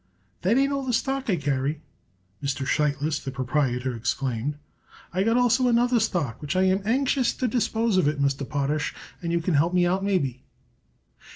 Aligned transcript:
"That 0.41 0.57
ain't 0.57 0.71
all 0.73 0.81
the 0.83 0.93
stock 0.93 1.29
I 1.29 1.35
carry," 1.35 1.83
Mr. 2.43 2.65
Sheitlis, 2.65 3.19
the 3.23 3.29
proprietor, 3.29 3.95
exclaimed. 3.95 4.57
"I 5.13 5.21
got 5.21 5.37
also 5.37 5.67
another 5.67 5.99
stock 5.99 6.41
which 6.41 6.55
I 6.55 6.63
am 6.63 6.81
anxious 6.85 7.35
to 7.35 7.47
dispose 7.47 7.97
of 7.97 8.07
it, 8.07 8.19
Mr. 8.19 8.49
Potash, 8.49 8.95
and 9.21 9.31
you 9.31 9.41
could 9.41 9.53
help 9.53 9.75
me 9.75 9.85
out, 9.85 10.03
maybe." 10.03 10.41